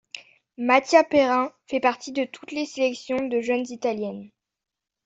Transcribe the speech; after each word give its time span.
Mattia 0.57 1.03
Perin 1.03 1.51
fait 1.67 1.79
partie 1.79 2.11
de 2.11 2.23
toutes 2.25 2.53
les 2.53 2.65
sélections 2.65 3.23
de 3.27 3.39
jeunes 3.39 3.69
italiennes. 3.69 4.31